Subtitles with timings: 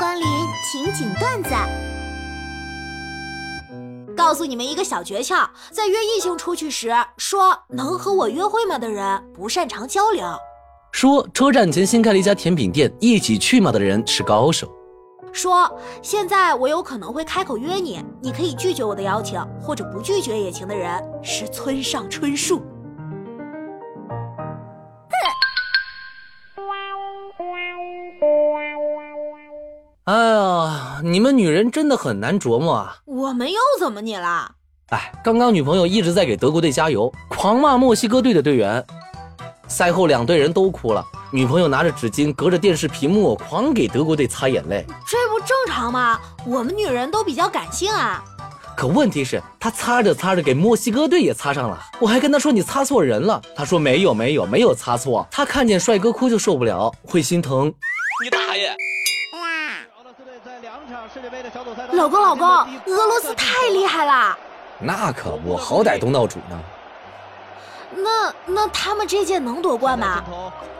[0.00, 0.26] 光临
[0.64, 1.50] 情景段子，
[4.16, 10.24] 告诉你们一个小诀窍：在约异性出去时，说“能和我约会吗”的人不擅长交流；
[10.90, 14.66] 说车站前新开了一家甜品店，一起去吗的人是高手；
[15.34, 15.70] 说
[16.00, 22.62] 现在我有可能会开口约你，你可以拒绝我的邀请，或者不拒绝也行的人是村上春树。
[31.02, 32.96] 你们女人真的很难琢磨啊！
[33.06, 34.52] 我们又怎么你了？
[34.90, 38.84] 哎，刚刚女朋友一直在给德国队加油，狂骂墨西哥队的队员。
[39.68, 44.84] 赛后两队人都哭了，女朋友拿着纸巾隔着电视屏幕狂给德国队擦眼泪。
[45.06, 46.20] 这不正常吗？
[46.44, 48.22] 我们女人都比较感性啊。
[48.76, 51.80] 可问题是，她擦着擦着给墨西哥队也擦上了。
[52.00, 57.72] 我还跟她说你擦错人了，她说没有没有没有擦错，她看见帅哥哭就受不了，会心疼。
[58.24, 58.74] 你大爷！
[61.92, 64.36] 老公，老公，俄罗斯太厉害了。
[64.78, 66.58] 那可不，好歹东道主呢。
[67.92, 70.22] 那那他们这届能夺冠吗？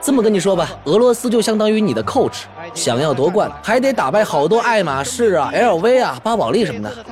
[0.01, 2.43] 这么跟你说吧，俄罗斯就相当于你的 coach，
[2.73, 7.05] 想要夺冠还得打败好多爱马仕啊、LV 啊、巴宝莉什么的。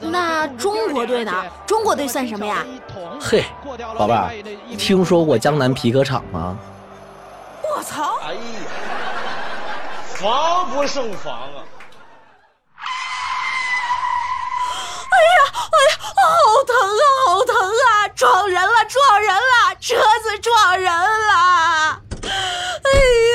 [0.00, 1.44] 那中国队呢？
[1.66, 2.64] 中国队算什么呀？
[3.20, 3.44] 嘿，
[3.96, 4.32] 宝贝儿，
[4.78, 6.56] 听说过江南皮革厂吗？
[7.62, 8.16] 我操！
[8.26, 8.40] 哎呀，
[10.14, 11.62] 防不胜防啊！
[16.16, 18.08] 好疼啊，好疼啊！
[18.14, 22.00] 撞人了，撞人了，车子撞人了！
[22.84, 22.90] 哎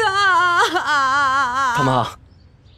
[0.06, 2.12] 呀，他妈，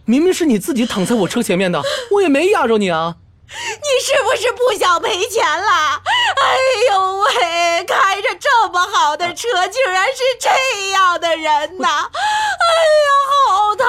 [0.05, 3.15] 明明是你自己躺在我车前面的，我也没压着你啊！
[3.49, 6.01] 你是不是不想赔钱了？
[6.41, 6.57] 哎
[6.91, 11.87] 呦喂，开着这么好的车，竟然是这样的人呐！
[11.87, 12.67] 哎
[13.05, 13.09] 呀，
[13.47, 13.87] 好疼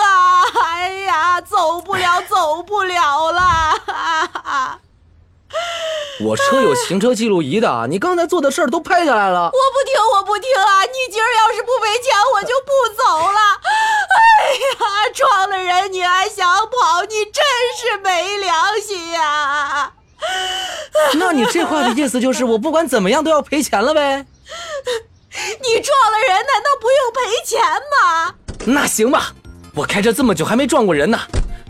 [0.00, 0.44] 啊！
[0.64, 3.73] 哎呀，走不了，走不了了！
[6.20, 9.46] 我车有行车记录仪的，你刚才做的事儿都拍下来了。
[9.46, 10.82] 我不听，我不听啊！
[10.82, 13.40] 你今儿要是不赔钱，我就不走了。
[14.14, 17.42] 哎呀，撞了人你还想跑，你真
[17.76, 19.92] 是没良心呀！
[21.14, 24.24] 那你这话的意思就是我不管怎么样都要赔钱了呗？
[25.34, 27.60] 你撞了人，难道不用赔钱
[27.90, 28.34] 吗？
[28.64, 29.32] 那行吧，
[29.74, 31.18] 我开车这么久还没撞过人呢。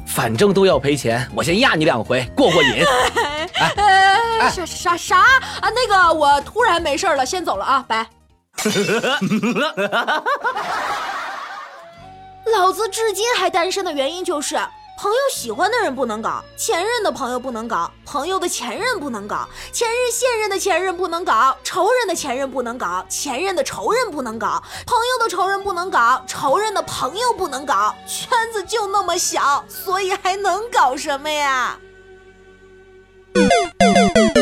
[0.07, 2.85] 反正都要赔钱，我先压你两回，过过瘾。
[3.55, 3.73] 哎，
[4.51, 5.71] 啥啥啥啊？
[5.75, 8.07] 那个，我突然没事了，先走了啊，拜。
[12.57, 14.59] 老子至今还单身的原因就是。
[14.97, 31.77] 朋友喜欢的人不能搞，前任的朋友不能搞，朋友的前任不能搞，前任现任的前任不能搞，仇人的前任不能搞，前任的仇人不能搞，朋友的仇人不能搞，仇人的朋友不能搞，圈子就那么小，所以还能搞什么呀？
[33.35, 34.34] Thank you.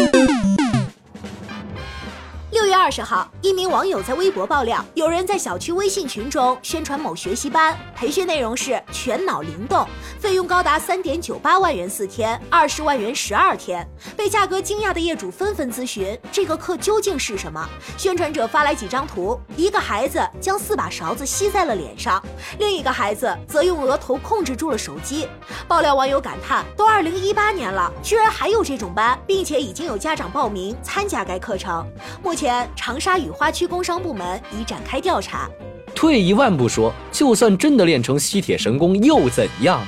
[2.83, 9.87] 二十号，一名网友在微博爆料，有人在小区微信群中宣传某学习班，培训内容是全脑灵动，
[10.19, 13.89] 费用高达三点九八万元四天，二十万元十二天。
[14.17, 17.65] 被价格惊讶的业主纷纷咨询这个课究竟是什么。
[17.97, 22.21] 宣传者发来几张图，一个孩子将四把勺子吸在了脸上，
[22.59, 25.29] 另一个孩子则用额头控制住了手机。
[25.69, 31.87] 爆料网友感叹：都二零一八年了，居然还有这种班，并且已经有家长报名参加该课程。
[32.25, 32.69] 目前。
[32.75, 35.49] 长沙雨花区工商部门已展开调查。
[35.95, 39.81] 退一万步说，就算真的练成吸铁神功又怎样？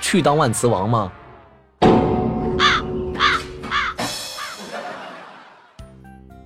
[0.00, 1.10] 去当万磁王吗？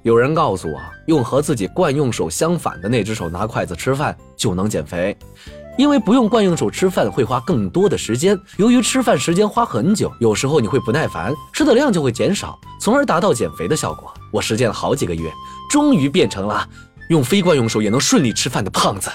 [0.03, 5.17] 有人告诉我，用和自己惯用手相反的那只手拿筷子吃饭就能减肥。
[5.79, 14.13] 因为不用惯用手吃饭会花更多的时间，由于吃饭时间花很久，有时候你会不耐烦，吃的量就会减少，从而达到减肥的效果。
[14.33, 15.31] 我实践了好几个月，
[15.71, 16.67] 终于变成了
[17.11, 19.11] 用非惯用手也能顺利吃饭的胖子。